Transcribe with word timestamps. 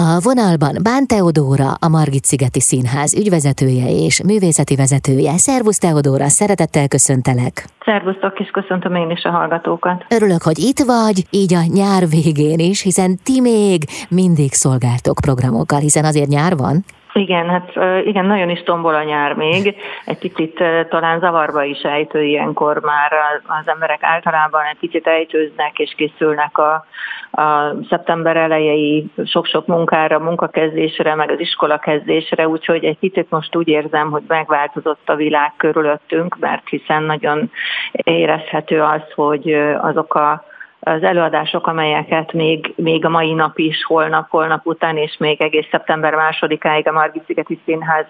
A 0.00 0.20
vonalban 0.22 0.74
Bán 0.82 1.06
Teodóra, 1.06 1.70
a 1.80 1.88
Margit-szigeti 1.88 2.60
Színház 2.60 3.14
ügyvezetője 3.14 3.88
és 4.06 4.22
művészeti 4.22 4.76
vezetője. 4.76 5.36
Szervusz 5.36 5.78
Teodóra, 5.78 6.28
szeretettel 6.28 6.88
köszöntelek! 6.88 7.64
Szervusztok, 7.84 8.40
és 8.40 8.50
köszöntöm 8.50 8.94
én 8.94 9.10
is 9.10 9.22
a 9.24 9.30
hallgatókat. 9.30 10.04
Örülök, 10.08 10.42
hogy 10.42 10.58
itt 10.58 10.78
vagy, 10.78 11.26
így 11.30 11.54
a 11.54 11.62
nyár 11.72 12.08
végén 12.08 12.58
is, 12.58 12.82
hiszen 12.82 13.18
ti 13.22 13.40
még 13.40 13.82
mindig 14.08 14.52
szolgáltok 14.52 15.18
programokkal, 15.20 15.78
hiszen 15.78 16.04
azért 16.04 16.28
nyár 16.28 16.56
van. 16.56 16.84
Igen, 17.12 17.48
hát 17.48 17.72
igen, 18.04 18.24
nagyon 18.24 18.50
is 18.50 18.62
tombol 18.62 18.94
a 18.94 19.02
nyár 19.02 19.34
még. 19.34 19.76
Egy 20.04 20.18
picit 20.18 20.64
talán 20.88 21.20
zavarba 21.20 21.62
is 21.62 21.80
ejtő 21.80 22.22
ilyenkor 22.22 22.80
már 22.80 23.12
az 23.46 23.68
emberek 23.68 24.02
általában 24.02 24.64
egy 24.64 24.78
picit 24.78 25.06
ejtőznek 25.06 25.78
és 25.78 25.94
készülnek 25.96 26.58
a, 26.58 26.86
a 27.30 27.74
szeptember 27.88 28.36
elejei 28.36 29.10
sok-sok 29.24 29.66
munkára, 29.66 30.18
munkakezdésre, 30.18 31.14
meg 31.14 31.30
az 31.30 31.40
iskola 31.40 31.78
kezdésre, 31.78 32.48
úgyhogy 32.48 32.84
egy 32.84 32.98
picit 32.98 33.30
most 33.30 33.56
úgy 33.56 33.68
érzem, 33.68 34.10
hogy 34.10 34.22
megváltozott 34.26 35.08
a 35.08 35.14
világ 35.14 35.52
körülöttünk, 35.56 36.36
mert 36.40 36.68
hiszen 36.68 37.02
nagyon 37.02 37.50
érezhető 37.92 38.82
az, 38.82 39.02
hogy 39.14 39.52
azok 39.80 40.14
a 40.14 40.44
az 40.80 41.02
előadások, 41.02 41.66
amelyeket 41.66 42.32
még, 42.32 42.72
még 42.76 43.04
a 43.04 43.08
mai 43.08 43.32
nap 43.32 43.58
is, 43.58 43.84
holnap, 43.84 44.30
holnap 44.30 44.66
után, 44.66 44.96
és 44.96 45.16
még 45.18 45.42
egész 45.42 45.66
szeptember 45.70 46.14
másodikáig 46.14 46.88
a 46.88 46.92
Margit 46.92 47.24
Szigeti 47.26 47.60
Színház 47.64 48.06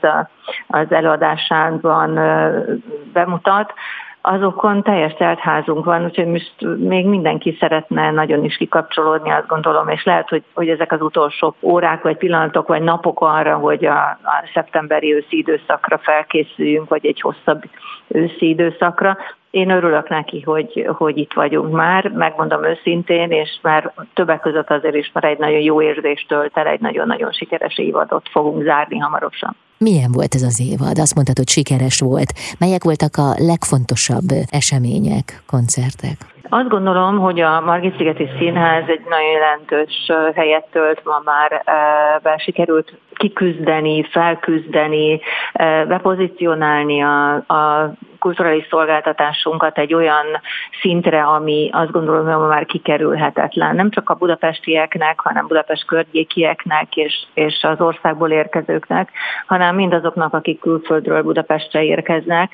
az 0.66 0.92
előadásában 0.92 2.14
bemutat, 3.12 3.73
azokon 4.20 4.82
teljes 4.82 5.12
teltházunk 5.12 5.84
van, 5.84 6.04
úgyhogy 6.04 6.26
most 6.26 6.54
még 6.76 7.06
mindenki 7.06 7.56
szeretne 7.60 8.10
nagyon 8.10 8.45
is 8.45 8.56
kikapcsolódni, 8.56 9.30
azt 9.30 9.46
gondolom, 9.46 9.88
és 9.88 10.04
lehet, 10.04 10.28
hogy, 10.28 10.45
hogy 10.54 10.68
ezek 10.68 10.92
az 10.92 11.00
utolsó 11.00 11.54
órák, 11.60 12.02
vagy 12.02 12.16
pillanatok, 12.16 12.68
vagy 12.68 12.82
napok 12.82 13.20
arra, 13.20 13.56
hogy 13.56 13.84
a, 13.84 13.98
a 14.09 14.50
szeptemberi 14.54 15.14
őszi 15.14 15.38
időszakra 15.38 15.98
felkészüljünk, 15.98 16.88
vagy 16.88 17.06
egy 17.06 17.21
hosszabb 17.21 17.62
őszi 18.09 18.48
időszakra. 18.48 19.16
Én 19.51 19.71
örülök 19.71 20.09
neki, 20.09 20.41
hogy, 20.41 20.88
hogy 20.96 21.18
itt 21.18 21.32
vagyunk 21.32 21.73
már, 21.74 22.09
megmondom 22.09 22.65
őszintén, 22.65 23.30
és 23.30 23.59
már 23.63 23.93
többek 24.15 24.40
között 24.40 24.71
azért 24.71 24.95
is 24.95 25.10
már 25.13 25.24
egy 25.24 25.38
nagyon 25.38 25.60
jó 25.60 25.82
érzést 25.82 26.29
tölt 26.29 26.57
el, 26.57 26.66
egy 26.66 26.80
nagyon-nagyon 26.80 27.32
sikeres 27.32 27.79
évadot 27.79 28.29
fogunk 28.30 28.63
zárni 28.63 28.99
hamarosan. 28.99 29.57
Milyen 29.79 30.13
volt 30.13 30.35
ez 30.35 30.43
az 30.43 30.60
évad? 30.60 30.99
Azt 30.99 31.15
mondtad, 31.15 31.37
hogy 31.37 31.49
sikeres 31.49 32.01
volt. 32.01 32.32
Melyek 32.59 32.85
voltak 32.85 33.16
a 33.16 33.35
legfontosabb 33.37 34.29
események, 34.51 35.43
koncertek? 35.46 36.16
Azt 36.49 36.68
gondolom, 36.68 37.18
hogy 37.18 37.40
a 37.40 37.60
Margit-szigeti 37.60 38.29
Színház 38.38 38.85
egy 38.87 39.05
nagyon 39.09 39.30
jelentős 39.33 40.10
helyet 40.35 40.66
tölt 40.73 41.05
ma 41.05 41.21
már, 41.24 41.62
be 42.23 42.38
sikerült 42.38 42.99
kiküzdeni, 43.15 44.05
felküzdeni, 44.10 45.21
bepozícionálni 45.88 47.02
a, 47.02 47.35
a 47.35 47.93
kulturális 48.29 48.66
szolgáltatásunkat 48.71 49.79
egy 49.79 49.95
olyan 49.95 50.26
szintre, 50.80 51.23
ami 51.23 51.71
azt 51.73 51.90
gondolom, 51.90 52.26
hogy 52.26 52.48
már 52.48 52.66
kikerülhetetlen. 52.66 53.74
Nem 53.74 53.90
csak 53.90 54.10
a 54.10 54.15
budapestieknek, 54.15 55.21
hanem 55.21 55.46
Budapest 55.46 55.87
környékieknek 55.87 56.96
és, 56.96 57.26
és 57.34 57.62
az 57.62 57.80
országból 57.80 58.30
érkezőknek, 58.30 59.10
hanem 59.46 59.74
mindazoknak, 59.74 60.34
akik 60.34 60.60
külföldről 60.60 61.23
Budapestre 61.23 61.84
érkeznek, 61.84 62.52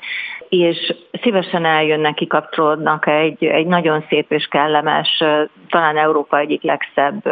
és 0.48 0.95
szívesen 1.22 1.64
eljönnek, 1.64 2.14
kikapcsolódnak 2.14 3.06
egy, 3.06 3.45
egy 3.45 3.67
nagyon 3.67 4.05
szép 4.08 4.33
és 4.33 4.47
kellemes, 4.47 5.25
talán 5.69 5.97
Európa 5.97 6.39
egyik 6.39 6.62
legszebb 6.62 7.22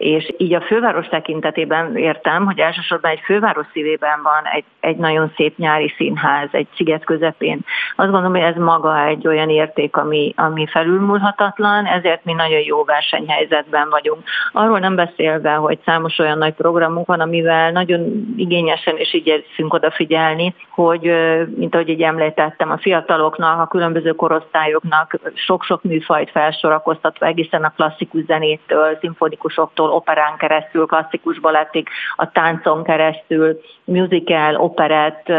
és 0.00 0.34
így 0.36 0.54
a 0.54 0.60
főváros 0.60 1.06
tekintetében 1.06 1.96
értem, 1.96 2.44
hogy 2.44 2.58
elsősorban 2.58 3.10
egy 3.10 3.20
főváros 3.24 3.66
szívében 3.72 4.22
van 4.22 4.44
egy, 4.52 4.64
egy 4.80 4.96
nagyon 4.96 5.32
szép 5.36 5.56
nyári 5.56 5.94
színház, 5.96 6.48
egy 6.52 6.66
sziget 6.74 7.04
közepén. 7.04 7.60
Azt 7.96 8.10
gondolom, 8.10 8.32
hogy 8.32 8.54
ez 8.54 8.56
maga 8.56 9.04
egy 9.06 9.26
olyan 9.26 9.48
érték, 9.48 9.96
ami, 9.96 10.34
ami 10.36 10.66
felülmúlhatatlan, 10.66 11.86
ezért 11.86 12.24
mi 12.24 12.32
nagyon 12.32 12.60
jó 12.60 12.84
versenyhelyzetben 12.84 13.88
vagyunk. 13.90 14.22
Arról 14.52 14.78
nem 14.78 14.94
beszélve, 14.94 15.52
hogy 15.52 15.78
számos 15.84 16.18
olyan 16.18 16.38
nagy 16.38 16.54
programunk 16.54 17.06
van, 17.06 17.20
amivel 17.20 17.70
nagyon 17.70 18.34
igényesen 18.36 18.96
és 18.96 19.14
igyekszünk 19.14 19.74
odafigyelni, 19.74 20.54
hogy, 20.70 21.12
mint 21.56 21.74
ahogy 21.74 21.88
így 21.88 22.02
említettem, 22.02 22.70
a 22.70 22.78
fiataloknak, 22.78 23.60
a 23.60 23.66
különböző 23.66 24.10
korosztályoknak 24.10 25.18
sok-sok 25.34 25.82
műfajt 25.82 26.30
felsorakoztatva 26.30 27.26
egészen 27.26 27.64
a 27.64 27.72
klasszikus 27.76 28.24
zenétől, 28.24 28.98
szimfonikusoktól, 29.00 29.89
operán 29.90 30.36
keresztül, 30.36 30.86
klasszikus 30.86 31.38
balettig, 31.38 31.88
a 32.16 32.30
táncon 32.30 32.84
keresztül, 32.84 33.60
musical, 33.84 34.54
operett, 34.54 35.32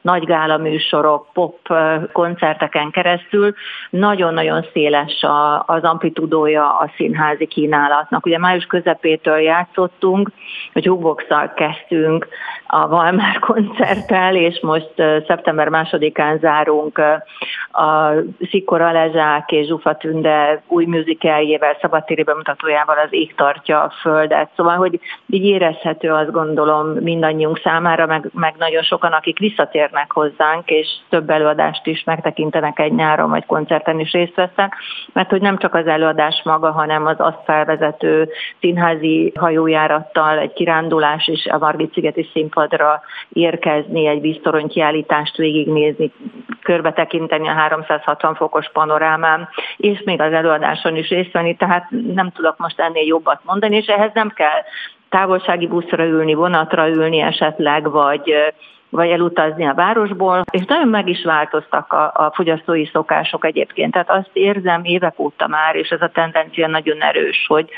nagy 0.00 0.24
gála 0.24 0.56
műsorok, 0.56 1.26
pop 1.32 1.58
koncerteken 2.12 2.90
keresztül 2.90 3.54
nagyon-nagyon 3.90 4.66
széles 4.72 5.24
az 5.66 5.82
amplitudója 5.82 6.78
a 6.78 6.90
színházi 6.96 7.46
kínálatnak. 7.46 8.26
Ugye 8.26 8.38
május 8.38 8.64
közepétől 8.64 9.38
játszottunk, 9.38 10.30
hogy 10.72 10.84
jukebox 10.84 11.24
kezdtünk 11.54 12.28
a 12.66 12.88
Valmár 12.88 13.38
koncerttel, 13.38 14.34
és 14.36 14.60
most 14.62 14.92
szeptember 15.26 15.68
másodikán 15.68 16.38
zárunk 16.38 16.98
a 17.72 18.12
Szikor 18.50 18.80
Alezsák 18.80 19.52
és 19.52 19.66
Zsufa 19.66 19.96
Tünde 19.96 20.62
új 20.68 20.84
musicaljével, 20.84 21.76
szabadtéri 21.80 22.22
bemutatójával 22.22 22.98
az 22.98 23.08
Ég 23.10 23.34
tartja 23.34 23.92
földet. 24.00 24.50
Szóval, 24.56 24.76
hogy 24.76 25.00
így 25.26 25.44
érezhető 25.44 26.10
azt 26.10 26.30
gondolom 26.30 26.88
mindannyiunk 26.88 27.58
számára, 27.58 28.06
meg, 28.06 28.30
meg 28.32 28.54
nagyon 28.58 28.82
sokan, 28.82 29.12
akik 29.12 29.38
visszatérnek 29.38 30.12
hozzánk, 30.12 30.70
és 30.70 30.88
több 31.08 31.30
előadást 31.30 31.86
is 31.86 32.04
megtekintenek 32.04 32.78
egy 32.78 32.92
nyáron, 32.92 33.30
vagy 33.30 33.46
koncerten 33.46 34.00
is 34.00 34.12
részt 34.12 34.34
vesznek, 34.34 34.74
mert 35.12 35.30
hogy 35.30 35.40
nem 35.40 35.58
csak 35.58 35.74
az 35.74 35.86
előadás 35.86 36.40
maga, 36.44 36.70
hanem 36.70 37.06
az 37.06 37.16
azt 37.18 37.44
felvezető 37.44 38.28
színházi 38.60 39.32
hajójárattal 39.34 40.38
egy 40.38 40.52
kirándulás 40.52 41.26
is 41.26 41.46
a 41.46 41.58
Margit-szigeti 41.58 42.28
színpadra 42.32 43.02
érkezni, 43.28 44.06
egy 44.06 44.20
víztorony 44.20 44.68
kiállítást 44.68 45.36
végignézni, 45.36 46.12
körbe 46.62 46.92
tekinteni 46.92 47.48
a 47.48 47.52
360 47.52 48.34
fokos 48.34 48.70
panorámán, 48.72 49.48
és 49.76 50.02
még 50.04 50.20
az 50.20 50.32
előadáson 50.32 50.96
is 50.96 51.08
részt 51.08 51.32
venni, 51.32 51.56
tehát 51.56 51.90
nem 52.14 52.30
tudok 52.30 52.56
most 52.58 52.80
ennél 52.80 53.06
jobbat 53.06 53.40
mondani, 53.44 53.76
és 53.84 53.90
ehhez 53.90 54.10
nem 54.14 54.28
kell 54.28 54.62
távolsági 55.08 55.66
buszra 55.66 56.04
ülni, 56.04 56.34
vonatra 56.34 56.88
ülni 56.88 57.20
esetleg, 57.20 57.90
vagy 57.90 58.34
vagy 58.94 59.10
elutazni 59.10 59.66
a 59.66 59.74
városból, 59.74 60.42
és 60.50 60.64
nagyon 60.66 60.88
meg 60.88 61.08
is 61.08 61.24
változtak 61.24 61.92
a, 61.92 62.12
a 62.14 62.32
fogyasztói 62.34 62.86
szokások 62.86 63.44
egyébként. 63.44 63.92
Tehát 63.92 64.10
azt 64.10 64.30
érzem 64.32 64.84
évek 64.84 65.18
óta 65.18 65.46
már, 65.46 65.76
és 65.76 65.88
ez 65.88 66.02
a 66.02 66.08
tendencia 66.08 66.66
nagyon 66.66 67.02
erős, 67.02 67.44
hogy 67.46 67.70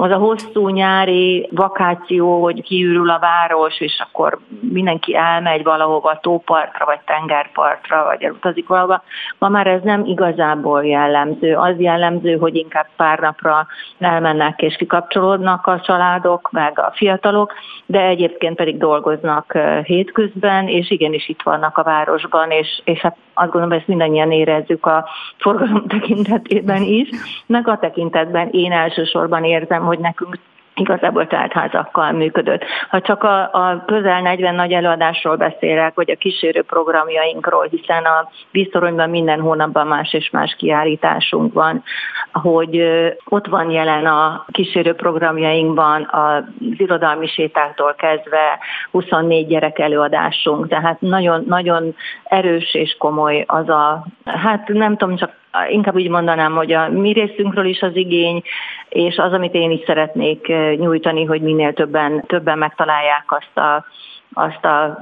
az 0.00 0.10
a 0.10 0.16
hosszú 0.16 0.68
nyári 0.68 1.48
vakáció, 1.52 2.42
hogy 2.42 2.62
kiürül 2.62 3.10
a 3.10 3.18
város, 3.18 3.80
és 3.80 4.04
akkor 4.08 4.38
mindenki 4.60 5.16
elmegy 5.16 5.62
valahova 5.62 6.18
tópartra, 6.22 6.84
vagy 6.84 7.00
tengerpartra, 7.04 8.04
vagy 8.04 8.22
elutazik 8.22 8.68
valahova. 8.68 9.02
Ma 9.38 9.48
már 9.48 9.66
ez 9.66 9.82
nem 9.82 10.04
igazából 10.04 10.84
jellemző. 10.84 11.56
Az 11.56 11.74
jellemző, 11.78 12.36
hogy 12.36 12.56
inkább 12.56 12.86
pár 12.96 13.18
napra 13.18 13.66
elmennek 13.98 14.62
és 14.62 14.76
kikapcsolódnak 14.76 15.66
a 15.66 15.80
családok, 15.80 16.50
meg 16.50 16.78
a 16.78 16.92
fiatalok, 16.94 17.52
de 17.86 18.00
egyébként 18.00 18.56
pedig 18.56 18.78
dolgoznak 18.78 19.58
hétközben, 19.82 20.68
és 20.68 20.90
igenis 20.90 21.28
itt 21.28 21.42
vannak 21.42 21.78
a 21.78 21.82
városban, 21.82 22.50
és, 22.50 22.80
és 22.84 23.00
hát 23.00 23.16
azt 23.34 23.50
gondolom, 23.50 23.68
hogy 23.68 23.78
ezt 23.78 23.88
mindannyian 23.88 24.32
érezzük 24.32 24.86
a 24.86 25.08
forgalom 25.38 25.86
tekintetében 25.86 26.82
is, 26.82 27.08
meg 27.46 27.68
a 27.68 27.78
tekintetben 27.78 28.48
én 28.50 28.72
elsősorban 28.72 29.44
érzem, 29.44 29.87
hogy 29.88 29.98
nekünk 29.98 30.38
igazából 30.80 31.26
teltházakkal 31.26 32.12
működött. 32.12 32.64
Ha 32.88 33.00
csak 33.00 33.22
a, 33.22 33.42
a 33.52 33.84
közel 33.86 34.20
40 34.20 34.54
nagy 34.54 34.72
előadásról 34.72 35.36
beszélek, 35.36 35.94
vagy 35.94 36.10
a 36.10 36.16
kísérő 36.16 36.62
programjainkról, 36.62 37.66
hiszen 37.70 38.04
a 38.04 38.28
víztoronyban 38.50 39.10
minden 39.10 39.40
hónapban 39.40 39.86
más 39.86 40.12
és 40.12 40.30
más 40.30 40.56
kiállításunk 40.58 41.52
van, 41.52 41.82
hogy 42.32 42.82
ott 43.24 43.46
van 43.46 43.70
jelen 43.70 44.06
a 44.06 44.44
kísérő 44.50 44.94
programjainkban 44.94 46.08
az 46.10 46.44
irodalmi 46.76 47.26
sétáktól 47.26 47.94
kezdve 47.94 48.58
24 48.90 49.46
gyerek 49.46 49.78
előadásunk, 49.78 50.68
tehát 50.68 51.00
nagyon, 51.00 51.44
nagyon 51.46 51.94
erős 52.24 52.74
és 52.74 52.96
komoly 52.98 53.44
az 53.46 53.68
a, 53.68 54.04
hát 54.24 54.68
nem 54.68 54.96
tudom, 54.96 55.16
csak 55.16 55.32
inkább 55.70 55.94
úgy 55.94 56.08
mondanám, 56.08 56.54
hogy 56.54 56.72
a 56.72 56.88
mi 56.88 57.12
részünkről 57.12 57.66
is 57.66 57.80
az 57.80 57.96
igény, 57.96 58.42
és 58.88 59.16
az, 59.16 59.32
amit 59.32 59.54
én 59.54 59.70
is 59.70 59.80
szeretnék 59.86 60.46
nyújtani, 60.76 61.24
hogy 61.24 61.42
minél 61.42 61.72
többen, 61.72 62.24
többen 62.26 62.58
megtalálják 62.58 63.24
azt 63.26 63.58
a 63.58 63.84
azt 64.32 64.64
a 64.64 65.00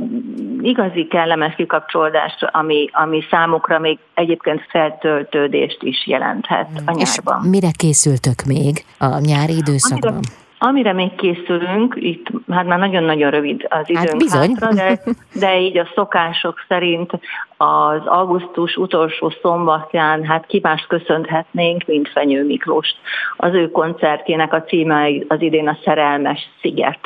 igazi 0.61 1.07
kellemes 1.07 1.55
kikapcsolódást, 1.55 2.43
ami, 2.43 2.89
ami 2.93 3.23
számukra 3.31 3.79
még 3.79 3.99
egyébként 4.15 4.67
feltöltődést 4.69 5.83
is 5.83 6.07
jelenthet 6.07 6.69
a 6.87 6.93
nyárban. 6.93 7.43
És 7.43 7.51
mire 7.51 7.71
készültök 7.79 8.43
még 8.47 8.85
a 8.99 9.19
nyári 9.19 9.57
időszakban? 9.57 10.13
Amire 10.13 10.46
Amire 10.59 10.93
még 10.93 11.15
készülünk, 11.15 11.95
itt 11.99 12.27
hát 12.51 12.67
már 12.67 12.79
nagyon-nagyon 12.79 13.31
rövid 13.31 13.67
az 13.69 13.71
hát 13.71 13.89
időnk 13.89 14.09
hát 14.09 14.17
bizony. 14.17 14.57
hátra, 14.61 14.75
de, 14.75 15.01
de 15.33 15.61
így 15.61 15.79
a 15.79 15.89
szokások 15.95 16.65
szerint 16.69 17.11
az 17.57 18.07
augusztus 18.07 18.77
utolsó 18.77 19.33
szombatján 19.43 20.25
hát 20.25 20.47
ki 20.47 20.61
mást 20.63 20.87
köszönhetnénk, 20.87 21.85
mint 21.87 22.09
Fenyő 22.09 22.45
Miklós. 22.45 22.89
Az 23.37 23.55
ő 23.55 23.71
koncertjének 23.71 24.53
a 24.53 24.63
címe 24.63 25.09
az 25.29 25.41
idén 25.41 25.69
a 25.69 25.79
Szerelmes 25.85 26.49
Sziget 26.61 27.01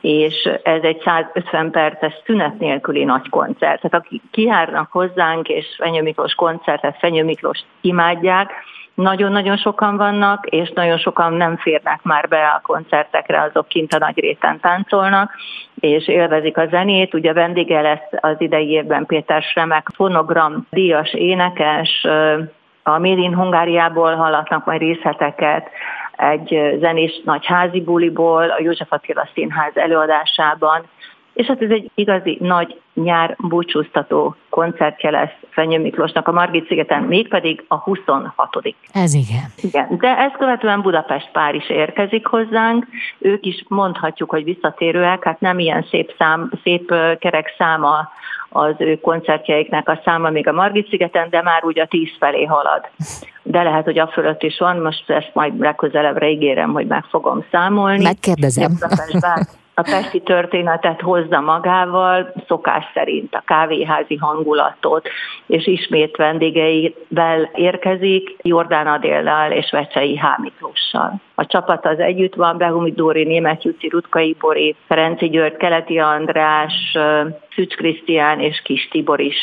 és 0.00 0.48
ez 0.62 0.82
egy 0.82 1.00
150 1.04 1.70
perces 1.70 2.12
szünet 2.24 2.58
nélküli 2.58 3.04
nagy 3.04 3.28
koncert. 3.28 3.80
Tehát 3.80 4.06
akik 4.06 4.22
kiárnak 4.30 4.92
hozzánk, 4.92 5.48
és 5.48 5.66
Fenyő 5.78 6.02
Miklós 6.02 6.34
koncertet, 6.34 6.98
Fenyő 6.98 7.24
Miklós 7.24 7.64
imádják, 7.80 8.52
nagyon-nagyon 9.02 9.56
sokan 9.56 9.96
vannak, 9.96 10.46
és 10.46 10.70
nagyon 10.74 10.98
sokan 10.98 11.32
nem 11.32 11.56
férnek 11.56 12.00
már 12.02 12.28
be 12.28 12.46
a 12.46 12.60
koncertekre, 12.62 13.42
azok 13.42 13.68
kint 13.68 13.92
a 13.92 13.98
nagy 13.98 14.20
réten 14.20 14.60
táncolnak, 14.60 15.34
és 15.74 16.08
élvezik 16.08 16.56
a 16.56 16.66
zenét. 16.70 17.14
Ugye 17.14 17.32
vendége 17.32 17.80
lesz 17.80 18.08
az 18.20 18.34
idei 18.38 18.70
évben 18.70 19.06
Péter 19.06 19.42
Sremek, 19.42 19.88
fonogram 19.94 20.66
díjas 20.70 21.12
énekes, 21.12 22.04
a 22.82 22.98
Made 22.98 23.36
Hungáriából 23.36 24.14
hallatnak 24.14 24.64
majd 24.64 24.80
részleteket, 24.80 25.70
egy 26.16 26.76
zenés 26.80 27.20
nagy 27.24 27.46
házi 27.46 27.80
buliból, 27.80 28.50
a 28.50 28.60
József 28.60 28.92
Attila 28.92 29.28
Színház 29.34 29.76
előadásában, 29.76 30.82
és 31.38 31.46
hát 31.46 31.62
ez 31.62 31.70
egy 31.70 31.90
igazi 31.94 32.38
nagy 32.40 32.80
nyár 32.94 33.36
búcsúztató 33.38 34.36
koncertje 34.48 35.10
lesz 35.10 35.32
Fenyő 35.50 35.78
Miklósnak 35.80 36.28
a 36.28 36.32
Margit 36.32 36.66
szigeten, 36.66 37.02
mégpedig 37.02 37.64
a 37.68 37.76
26 37.76 38.56
Ez 38.92 39.14
igen. 39.14 39.44
Igen, 39.62 39.96
de 39.98 40.18
ezt 40.18 40.36
követően 40.36 40.80
Budapest 40.80 41.30
pár 41.32 41.54
is 41.54 41.70
érkezik 41.70 42.26
hozzánk, 42.26 42.86
ők 43.18 43.46
is 43.46 43.64
mondhatjuk, 43.68 44.30
hogy 44.30 44.44
visszatérőek, 44.44 45.24
hát 45.24 45.40
nem 45.40 45.58
ilyen 45.58 45.86
szép, 45.90 46.14
szám, 46.18 46.50
szép 46.62 46.94
kerek 47.18 47.54
száma 47.58 48.10
az 48.48 48.74
ő 48.78 49.00
koncertjeiknek 49.00 49.88
a 49.88 50.00
száma 50.04 50.30
még 50.30 50.48
a 50.48 50.52
Margit 50.52 50.88
szigeten, 50.88 51.30
de 51.30 51.42
már 51.42 51.64
úgy 51.64 51.78
a 51.78 51.86
tíz 51.86 52.10
felé 52.18 52.44
halad. 52.44 52.88
De 53.42 53.62
lehet, 53.62 53.84
hogy 53.84 53.98
a 53.98 54.06
fölött 54.06 54.42
is 54.42 54.58
van, 54.58 54.76
most 54.76 55.10
ezt 55.10 55.30
majd 55.32 55.58
legközelebbre 55.58 56.30
ígérem, 56.30 56.72
hogy 56.72 56.86
meg 56.86 57.04
fogom 57.04 57.44
számolni. 57.50 58.02
Megkérdezem 58.02 58.78
a 59.78 59.82
pesti 59.82 60.20
történetet 60.20 61.00
hozza 61.00 61.40
magával, 61.40 62.32
szokás 62.46 62.84
szerint 62.94 63.34
a 63.34 63.42
kávéházi 63.46 64.16
hangulatot, 64.16 65.08
és 65.46 65.66
ismét 65.66 66.16
vendégeivel 66.16 67.50
érkezik 67.54 68.36
Jordán 68.42 68.86
Adéllal 68.86 69.52
és 69.52 69.70
Vecsei 69.70 70.16
Hámiklóssal. 70.16 71.20
A 71.34 71.46
csapat 71.46 71.86
az 71.86 71.98
együtt 71.98 72.34
van, 72.34 72.56
Behumi 72.56 72.92
Dóri, 72.92 73.24
Német 73.24 73.64
Juci, 73.64 73.88
Rutkai 73.88 74.36
Bori, 74.40 74.76
Ferenci 74.86 75.28
György, 75.28 75.56
Keleti 75.56 75.98
András, 75.98 76.96
Szücs 77.54 77.74
Krisztián 77.74 78.40
és 78.40 78.60
Kis 78.64 78.88
Tibor 78.88 79.20
is 79.20 79.36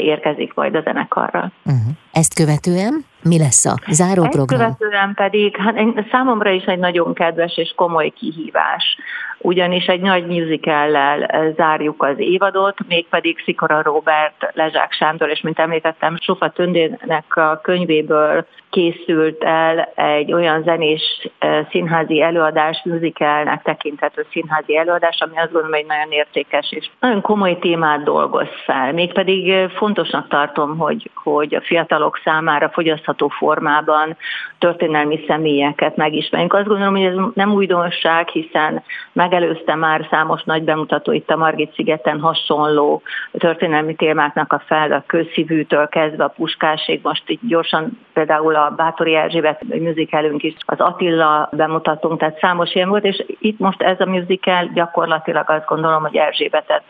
érkezik 0.00 0.54
majd 0.54 0.74
a 0.74 0.80
zenekarral. 0.80 1.52
Uh-huh. 1.64 1.92
Ezt 2.12 2.34
követően 2.34 3.04
mi 3.22 3.38
lesz 3.38 3.64
a 3.64 3.74
záró 3.90 4.24
Ezt 4.24 4.46
követően 4.46 5.14
pedig 5.14 5.56
hát 5.56 5.76
számomra 6.10 6.50
is 6.50 6.64
egy 6.64 6.78
nagyon 6.78 7.14
kedves 7.14 7.56
és 7.56 7.72
komoly 7.76 8.08
kihívás 8.08 8.96
ugyanis 9.42 9.86
egy 9.86 10.00
nagy 10.00 10.26
musicallel 10.26 11.24
eh, 11.24 11.52
zárjuk 11.56 12.02
az 12.02 12.14
évadot, 12.18 12.78
mégpedig 12.88 13.42
Szikora 13.44 13.82
Robert, 13.82 14.50
Lezsák 14.52 14.92
Sándor, 14.92 15.28
és 15.28 15.40
mint 15.40 15.58
említettem, 15.58 16.16
Sofa 16.20 16.50
Töndének 16.50 17.36
a 17.36 17.60
könyvéből 17.62 18.46
készült 18.70 19.44
el 19.44 19.92
egy 19.94 20.32
olyan 20.32 20.62
zenés 20.62 21.28
eh, 21.38 21.66
színházi 21.70 22.22
előadás, 22.22 22.82
musicalnek 22.84 23.62
tekinthető 23.62 24.26
színházi 24.30 24.76
előadás, 24.76 25.20
ami 25.20 25.36
azt 25.36 25.52
gondolom, 25.52 25.76
hogy 25.76 25.86
nagyon 25.86 26.12
értékes 26.12 26.72
és 26.72 26.90
nagyon 27.00 27.20
komoly 27.20 27.58
témát 27.58 28.02
dolgoz 28.02 28.48
fel. 28.64 28.92
Mégpedig 28.92 29.50
eh, 29.50 29.70
fontosnak 29.70 30.28
tartom, 30.28 30.78
hogy, 30.78 31.10
hogy 31.14 31.54
a 31.54 31.60
fiatalok 32.00 32.20
számára 32.24 32.68
fogyasztható 32.68 33.28
formában 33.28 34.16
történelmi 34.58 35.24
személyeket 35.26 35.96
megismerjünk. 35.96 36.54
Azt 36.54 36.66
gondolom, 36.66 36.94
hogy 36.94 37.04
ez 37.04 37.14
nem 37.34 37.52
újdonság, 37.52 38.28
hiszen 38.28 38.82
megelőzte 39.12 39.74
már 39.74 40.06
számos 40.10 40.42
nagy 40.44 40.62
bemutató 40.62 41.12
itt 41.12 41.30
a 41.30 41.36
Margit 41.36 41.74
szigeten 41.74 42.20
hasonló 42.20 43.02
történelmi 43.32 43.94
témáknak 43.94 44.52
a 44.52 44.62
fel, 44.66 44.92
a 44.92 45.04
közszívűtől 45.06 45.88
kezdve 45.88 46.24
a 46.24 46.34
puskásig, 46.36 47.00
most 47.02 47.22
itt 47.26 47.40
gyorsan 47.42 47.98
például 48.12 48.54
a 48.54 48.72
Bátori 48.76 49.14
Erzsébet 49.14 49.62
musicalünk 49.64 50.42
is, 50.42 50.54
az 50.66 50.80
Attila 50.80 51.48
bemutatunk, 51.52 52.18
tehát 52.18 52.38
számos 52.38 52.74
ilyen 52.74 52.88
volt, 52.88 53.04
és 53.04 53.24
itt 53.40 53.58
most 53.58 53.82
ez 53.82 54.00
a 54.00 54.06
musical 54.06 54.70
gyakorlatilag 54.74 55.50
azt 55.50 55.66
gondolom, 55.66 56.02
hogy 56.02 56.16
Erzsébetet 56.16 56.82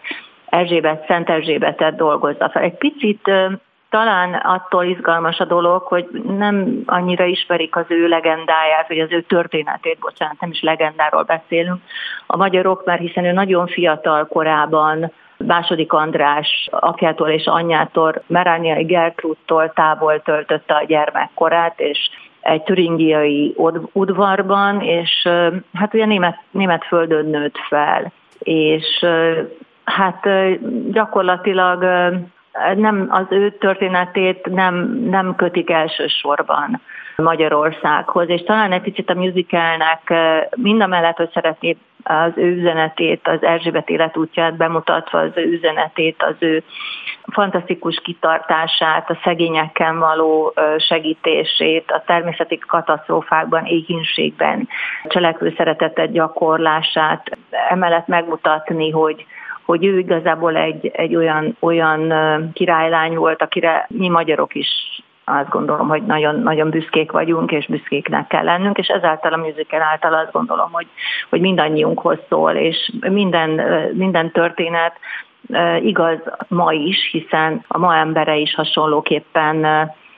Erzsébet, 0.50 1.06
Szent 1.06 1.28
Erzsébetet 1.28 1.96
dolgozza 1.96 2.50
fel. 2.50 2.62
Egy 2.62 2.76
picit 2.76 3.30
talán 3.90 4.34
attól 4.34 4.84
izgalmas 4.84 5.38
a 5.38 5.44
dolog, 5.44 5.82
hogy 5.82 6.08
nem 6.26 6.82
annyira 6.86 7.24
ismerik 7.24 7.76
az 7.76 7.84
ő 7.88 8.08
legendáját, 8.08 8.88
vagy 8.88 8.98
az 8.98 9.12
ő 9.12 9.22
történetét, 9.22 9.98
bocsánat, 9.98 10.40
nem 10.40 10.50
is 10.50 10.62
legendáról 10.62 11.22
beszélünk. 11.22 11.82
A 12.26 12.36
magyarok, 12.36 12.84
mert 12.84 13.00
hiszen 13.00 13.24
ő 13.24 13.32
nagyon 13.32 13.66
fiatal 13.66 14.26
korában 14.26 15.12
második 15.36 15.92
András 15.92 16.68
apjától 16.70 17.28
és 17.28 17.46
anyjától, 17.46 18.22
Merániai 18.26 18.84
Gertrudtól 18.84 19.72
távol 19.72 20.22
töltötte 20.22 20.74
a 20.74 20.84
gyermekkorát, 20.84 21.80
és 21.80 22.10
egy 22.40 22.62
türingiai 22.62 23.54
udvarban, 23.92 24.80
és 24.80 25.28
hát 25.74 25.94
ugye 25.94 26.06
német, 26.06 26.38
német 26.50 26.84
földön 26.84 27.26
nőtt 27.26 27.58
fel, 27.68 28.12
és 28.38 29.04
hát 29.84 30.28
gyakorlatilag 30.90 31.84
nem 32.76 33.06
az 33.10 33.26
ő 33.28 33.50
történetét 33.50 34.46
nem, 34.46 34.74
nem 35.04 35.34
kötik 35.36 35.70
elsősorban 35.70 36.80
Magyarországhoz, 37.16 38.28
és 38.28 38.42
talán 38.42 38.72
egy 38.72 38.80
picit 38.80 39.10
a 39.10 39.14
musicalnek 39.14 40.12
mind 40.56 40.80
a 40.80 40.86
mellett, 40.86 41.16
hogy 41.16 41.30
szeretné 41.32 41.76
az 42.02 42.32
ő 42.34 42.56
üzenetét, 42.56 43.28
az 43.28 43.42
Erzsébet 43.42 43.88
életútját 43.88 44.56
bemutatva, 44.56 45.18
az 45.18 45.30
ő 45.34 45.42
üzenetét, 45.42 46.22
az 46.22 46.34
ő 46.38 46.62
fantasztikus 47.32 48.00
kitartását, 48.02 49.10
a 49.10 49.18
szegényekkel 49.24 49.94
való 49.94 50.54
segítését, 50.88 51.90
a 51.90 52.02
természeti 52.06 52.58
katasztrófákban, 52.58 53.64
éhínségben 53.64 54.68
cselekvő 55.08 55.54
szeretetet 55.56 56.12
gyakorlását, 56.12 57.38
emellett 57.68 58.06
megmutatni, 58.06 58.90
hogy 58.90 59.26
hogy 59.64 59.84
ő 59.84 59.98
igazából 59.98 60.56
egy, 60.56 60.90
egy 60.92 61.16
olyan, 61.16 61.56
olyan 61.60 62.12
királylány 62.52 63.14
volt, 63.14 63.42
akire 63.42 63.86
mi 63.88 64.08
magyarok 64.08 64.54
is 64.54 64.68
azt 65.24 65.48
gondolom, 65.48 65.88
hogy 65.88 66.02
nagyon, 66.02 66.40
nagyon 66.40 66.70
büszkék 66.70 67.12
vagyunk, 67.12 67.52
és 67.52 67.66
büszkéknek 67.66 68.26
kell 68.26 68.44
lennünk, 68.44 68.78
és 68.78 68.86
ezáltal 68.86 69.32
a 69.32 69.36
musical 69.36 69.82
által 69.82 70.14
azt 70.14 70.32
gondolom, 70.32 70.68
hogy, 70.72 70.86
hogy 71.30 71.40
mindannyiunkhoz 71.40 72.18
szól, 72.28 72.52
és 72.52 72.92
minden, 73.00 73.50
minden 73.92 74.30
történet 74.30 74.92
igaz 75.82 76.18
ma 76.48 76.72
is, 76.72 77.08
hiszen 77.12 77.64
a 77.68 77.78
ma 77.78 77.96
embere 77.96 78.36
is 78.36 78.54
hasonlóképpen 78.54 79.66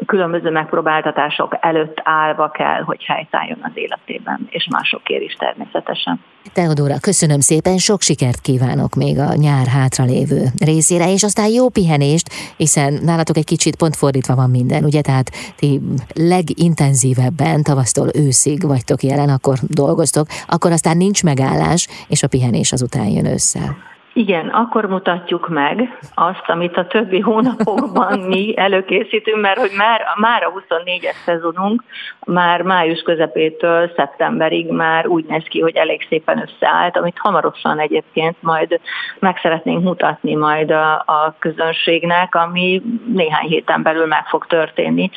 különböző 0.07 0.51
megpróbáltatások 0.51 1.57
előtt 1.61 2.01
állva 2.05 2.51
kell, 2.51 2.83
hogy 2.83 3.05
helytálljon 3.05 3.59
az 3.63 3.71
életében, 3.75 4.47
és 4.51 4.69
másokért 4.71 5.23
is 5.23 5.35
természetesen. 5.35 6.21
Teodóra, 6.53 6.95
köszönöm 7.01 7.41
szépen, 7.41 7.79
sok 7.79 8.01
sikert 8.01 8.41
kívánok 8.41 8.95
még 8.95 9.19
a 9.19 9.35
nyár 9.35 9.67
hátralévő 9.67 10.45
részére, 10.65 11.13
és 11.13 11.23
aztán 11.23 11.49
jó 11.49 11.69
pihenést, 11.69 12.29
hiszen 12.57 12.99
nálatok 13.03 13.37
egy 13.37 13.45
kicsit 13.45 13.77
pont 13.77 13.97
fordítva 13.97 14.35
van 14.35 14.51
minden, 14.51 14.85
ugye? 14.85 15.01
Tehát 15.01 15.31
ti 15.57 15.81
legintenzívebben 16.15 17.63
tavasztól 17.63 18.09
őszig 18.15 18.67
vagytok 18.67 19.03
jelen, 19.03 19.29
akkor 19.29 19.57
dolgoztok, 19.69 20.27
akkor 20.47 20.73
aztán 20.73 20.97
nincs 20.97 21.23
megállás, 21.23 21.89
és 22.09 22.23
a 22.23 22.29
pihenés 22.29 22.73
azután 22.73 23.07
jön 23.07 23.27
össze. 23.27 23.91
Igen, 24.15 24.49
akkor 24.49 24.85
mutatjuk 24.85 25.49
meg 25.49 25.99
azt, 26.15 26.45
amit 26.47 26.77
a 26.77 26.87
többi 26.87 27.21
hónapokban 27.21 28.19
mi 28.19 28.55
előkészítünk, 28.57 29.41
mert 29.41 29.59
hogy 29.59 29.73
már, 29.77 30.01
már 30.17 30.43
a 30.43 30.53
24-es 30.53 31.25
szezonunk 31.25 31.83
már 32.27 32.63
május 32.63 33.01
közepétől 33.01 33.93
szeptemberig 33.97 34.71
már 34.71 35.07
úgy 35.07 35.25
néz 35.25 35.45
ki, 35.45 35.61
hogy 35.61 35.77
elég 35.77 36.07
szépen 36.09 36.43
összeállt, 36.49 36.97
amit 36.97 37.19
hamarosan 37.19 37.79
egyébként 37.79 38.37
majd 38.41 38.81
meg 39.19 39.39
szeretnénk 39.43 39.83
mutatni 39.83 40.35
majd 40.35 40.71
a, 40.71 40.93
a 40.93 41.35
közönségnek, 41.39 42.35
ami 42.35 42.83
néhány 43.07 43.49
héten 43.49 43.83
belül 43.83 44.07
meg 44.07 44.27
fog 44.27 44.47
történni 44.47 45.11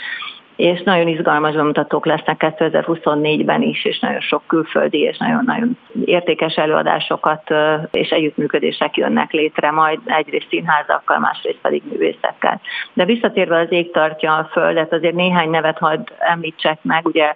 és 0.56 0.82
nagyon 0.84 1.08
izgalmas 1.08 1.56
bemutatók 1.56 2.06
lesznek 2.06 2.56
2024-ben 2.58 3.62
is, 3.62 3.86
és 3.86 4.00
nagyon 4.00 4.20
sok 4.20 4.44
külföldi 4.48 5.00
és 5.00 5.18
nagyon-nagyon 5.18 5.78
értékes 6.06 6.56
előadásokat 6.56 7.54
és 7.92 8.10
együttműködések 8.10 8.98
jönnek 8.98 9.32
létre, 9.32 9.72
majd 9.72 10.00
egyrészt 10.06 10.48
színházakkal, 10.50 11.20
másrészt 11.20 11.60
pedig 11.62 11.84
művészekkel. 11.90 12.62
De 12.94 13.06
visszatérve 13.06 13.60
az 13.60 13.72
ég 13.72 13.92
tartja 13.92 14.36
a 14.36 14.50
földet, 14.52 14.94
azért 14.94 15.16
néhány 15.16 15.50
nevet 15.50 15.78
hadd 15.78 16.10
említsek 16.20 16.78
meg, 16.82 17.06
ugye 17.06 17.36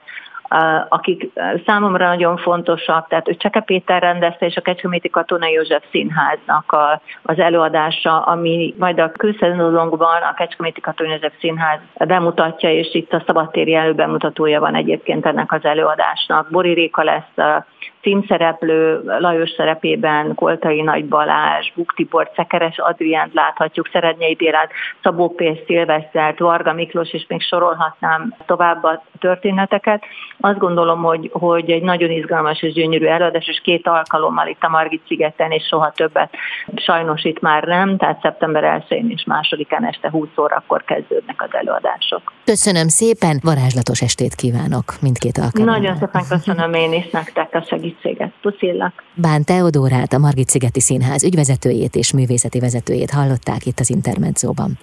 akik 0.90 1.32
számomra 1.66 2.08
nagyon 2.08 2.38
fontosak, 2.38 3.08
tehát 3.08 3.30
ő 3.30 3.36
Cseke 3.36 3.60
Péter 3.60 4.02
rendezte, 4.02 4.46
és 4.46 4.56
a 4.56 4.62
Kecskeméti 4.62 5.10
Katona 5.10 5.48
József 5.48 5.84
Színháznak 5.92 6.72
a, 6.72 7.02
az 7.22 7.40
előadása, 7.40 8.22
ami 8.22 8.76
majd 8.78 9.00
a 9.00 9.12
külszezonokban 9.12 10.22
a 10.22 10.34
Kecskeméti 10.34 10.82
Katona 10.82 11.10
József 11.10 11.34
Színház 11.40 11.80
bemutatja, 11.94 12.72
és 12.72 12.94
itt 12.94 13.14
a 13.14 13.24
szabadtéri 13.26 13.76
előbemutatója 13.76 14.60
van 14.60 14.76
egyébként 14.76 15.26
ennek 15.26 15.52
az 15.52 15.66
előadásnak. 15.66 16.50
Bori 16.50 16.74
Réka 16.74 17.04
lesz 17.04 17.38
a 17.38 17.66
címszereplő 18.02 19.02
Lajos 19.20 19.50
szerepében 19.50 20.36
Koltai 20.36 20.82
Nagy 20.82 21.06
Balázs, 21.06 21.72
Buktibor, 21.76 22.32
Szekeres 22.36 22.78
Adriánt 22.78 23.34
láthatjuk, 23.34 23.90
Szerednyei 23.92 24.36
Bérát, 24.36 24.72
Szabó 25.04 25.30
P. 25.30 25.44
Szilvesztert, 25.66 26.40
Varga 26.40 26.74
Miklós, 26.74 27.14
és 27.14 27.26
még 27.28 27.42
sorolhatnám 27.42 28.36
tovább 28.46 28.84
a 28.84 29.04
történeteket. 29.20 30.04
Azt 30.40 30.58
gondolom, 30.58 31.02
hogy, 31.02 31.30
hogy 31.34 31.72
egy 31.72 31.82
nagyon 31.82 32.10
izgalmas 32.10 32.62
és 32.62 32.74
gyönyörű 32.74 33.06
előadás, 33.06 33.48
és 33.48 33.62
két 33.64 33.88
alkalommal 33.88 34.48
itt 34.48 34.64
a 34.64 34.70
Margit 34.70 35.02
szigeten, 35.08 35.52
és 35.52 35.64
soha 35.64 35.92
többet 35.92 36.30
sajnos 36.76 37.24
itt 37.24 37.40
már 37.40 37.64
nem, 37.64 37.98
tehát 37.98 38.22
szeptember 38.22 38.84
1-én 38.90 39.10
és 39.10 39.24
másodikán 39.26 39.86
este 39.86 40.10
20 40.10 40.28
órakor 40.38 40.84
kezdődnek 40.84 41.42
az 41.42 41.50
előadások. 41.52 42.34
Köszönöm 42.44 42.88
szépen, 42.88 43.40
varázslatos 43.44 44.02
estét 44.02 44.36
kívánok 44.36 44.94
mindkét 45.02 45.38
alkalommal. 45.38 45.80
Nagyon 45.80 45.96
szépen 45.98 46.24
köszönöm 46.30 46.74
én 46.74 46.94
is 46.94 47.10
nektek 47.10 47.56
a 47.56 47.62
segítséget. 47.70 48.34
Puszillak! 48.42 48.94
Bán 49.16 49.44
Teodórát, 49.44 50.14
a 50.14 50.18
Margit 50.18 50.50
Szigeti 50.50 50.80
Színház 50.80 51.24
ügyvezetőjét 51.24 51.96
és 51.96 52.14
művészeti 52.14 52.60
vezetőjét 52.60 53.12
hallották 53.12 53.66
itt 53.66 53.80
az 53.80 53.90
Intermedzóban. 53.90 54.80